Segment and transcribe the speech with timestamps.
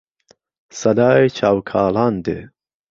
[0.79, 2.39] سەدای چاو کاڵان دێ